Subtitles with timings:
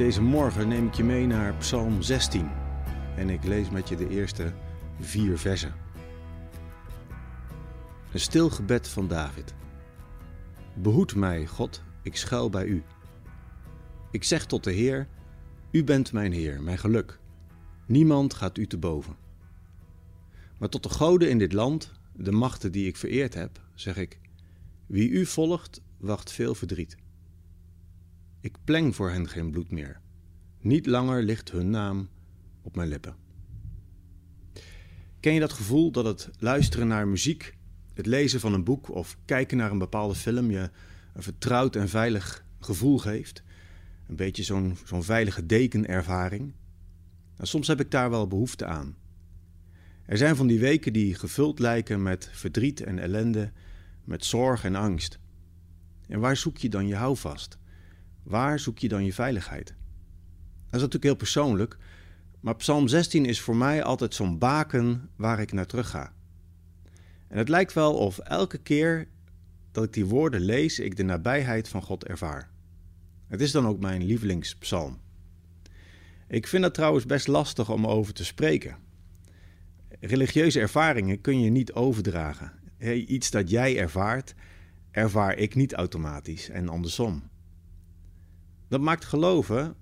[0.00, 2.50] Deze morgen neem ik je mee naar Psalm 16
[3.16, 4.52] en ik lees met je de eerste
[5.00, 5.74] vier versen.
[8.12, 9.54] Een stil gebed van David.
[10.74, 12.82] Behoed mij, God, ik schuil bij u.
[14.10, 15.08] Ik zeg tot de Heer:
[15.70, 17.18] U bent mijn Heer, mijn geluk.
[17.86, 19.16] Niemand gaat u te boven.
[20.58, 24.20] Maar tot de goden in dit land, de machten die ik vereerd heb, zeg ik:
[24.86, 26.96] Wie u volgt, wacht veel verdriet.
[28.42, 30.00] Ik pleng voor hen geen bloed meer.
[30.60, 32.08] Niet langer ligt hun naam
[32.62, 33.16] op mijn lippen.
[35.20, 37.56] Ken je dat gevoel dat het luisteren naar muziek,
[37.94, 40.70] het lezen van een boek of kijken naar een bepaalde film je
[41.14, 43.42] een vertrouwd en veilig gevoel geeft?
[44.08, 46.52] Een beetje zo'n veilige dekenervaring.
[47.36, 48.96] Nou, soms heb ik daar wel behoefte aan.
[50.04, 53.52] Er zijn van die weken die gevuld lijken met verdriet en ellende,
[54.04, 55.18] met zorg en angst.
[56.08, 57.59] En waar zoek je dan je houvast?
[58.30, 59.66] Waar zoek je dan je veiligheid?
[59.66, 59.74] Dat
[60.64, 61.76] is natuurlijk heel persoonlijk,
[62.40, 66.12] maar Psalm 16 is voor mij altijd zo'n baken waar ik naar terug ga.
[67.28, 69.08] En het lijkt wel of elke keer
[69.72, 72.50] dat ik die woorden lees, ik de nabijheid van God ervaar.
[73.28, 74.98] Het is dan ook mijn lievelingspsalm.
[76.28, 78.76] Ik vind dat trouwens best lastig om over te spreken.
[80.00, 82.52] Religieuze ervaringen kun je niet overdragen.
[83.06, 84.34] Iets dat jij ervaart,
[84.90, 87.29] ervaar ik niet automatisch en andersom.
[88.70, 89.74] Dat maakt geloven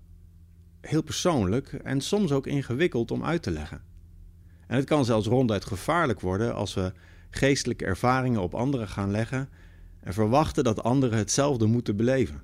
[0.81, 3.83] heel persoonlijk en soms ook ingewikkeld om uit te leggen.
[4.67, 6.93] En het kan zelfs ronduit gevaarlijk worden als we
[7.31, 9.49] geestelijke ervaringen op anderen gaan leggen
[10.01, 12.43] en verwachten dat anderen hetzelfde moeten beleven.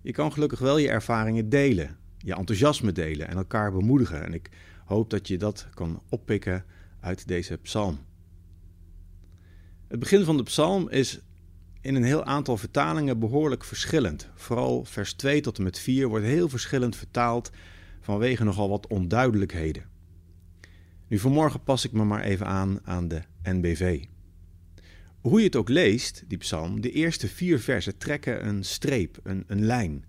[0.00, 4.24] Je kan gelukkig wel je ervaringen delen, je enthousiasme delen en elkaar bemoedigen.
[4.24, 4.50] En ik
[4.84, 6.64] hoop dat je dat kan oppikken
[7.00, 7.98] uit deze psalm.
[9.88, 11.20] Het begin van de psalm is
[11.84, 14.28] in een heel aantal vertalingen behoorlijk verschillend.
[14.34, 17.50] Vooral vers 2 tot en met 4 wordt heel verschillend vertaald
[18.00, 19.84] vanwege nogal wat onduidelijkheden.
[21.08, 24.04] Nu vanmorgen pas ik me maar even aan aan de NBV.
[25.20, 29.44] Hoe je het ook leest, die psalm, de eerste vier versen trekken een streep, een,
[29.46, 30.04] een lijn.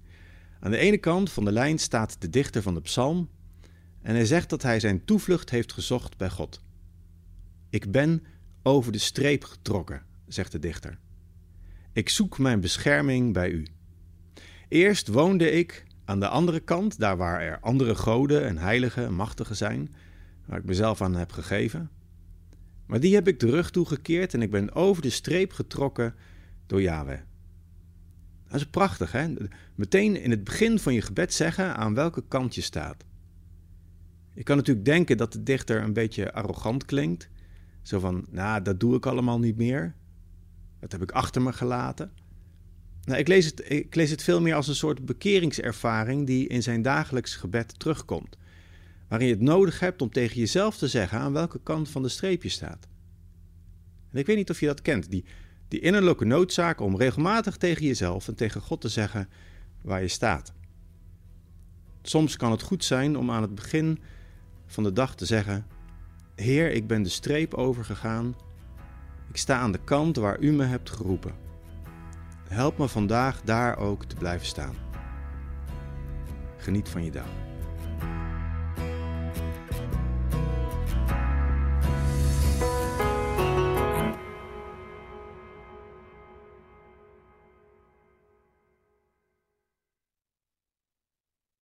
[0.59, 3.29] Aan de ene kant van de lijn staat de dichter van de psalm
[4.01, 6.61] en hij zegt dat hij zijn toevlucht heeft gezocht bij God.
[7.69, 8.23] Ik ben
[8.63, 10.97] over de streep getrokken, zegt de dichter.
[11.95, 13.67] Ik zoek mijn bescherming bij u.
[14.67, 19.13] Eerst woonde ik aan de andere kant, daar waar er andere goden en heiligen en
[19.13, 19.95] machtigen zijn,
[20.45, 21.89] waar ik mezelf aan heb gegeven.
[22.85, 26.15] Maar die heb ik de rug toegekeerd en ik ben over de streep getrokken
[26.65, 27.19] door Yahweh.
[28.47, 29.33] Dat is prachtig, hè?
[29.75, 33.05] Meteen in het begin van je gebed zeggen aan welke kant je staat.
[34.33, 37.29] Je kan natuurlijk denken dat de dichter een beetje arrogant klinkt.
[37.81, 39.95] Zo van, nou, dat doe ik allemaal niet meer.
[40.85, 42.11] Dat heb ik achter me gelaten.
[43.03, 46.63] Nou, ik, lees het, ik lees het veel meer als een soort bekeringservaring die in
[46.63, 48.37] zijn dagelijks gebed terugkomt.
[49.07, 52.09] Waarin je het nodig hebt om tegen jezelf te zeggen aan welke kant van de
[52.09, 52.87] streep je staat.
[54.11, 55.25] En ik weet niet of je dat kent, die,
[55.67, 59.29] die innerlijke noodzaak om regelmatig tegen jezelf en tegen God te zeggen
[59.81, 60.53] waar je staat.
[62.01, 63.99] Soms kan het goed zijn om aan het begin
[64.65, 65.65] van de dag te zeggen:
[66.35, 68.35] Heer, ik ben de streep overgegaan
[69.35, 71.33] ik sta aan de kant waar u me hebt geroepen.
[72.47, 74.75] Help me vandaag daar ook te blijven staan.
[76.57, 77.27] Geniet van je dag.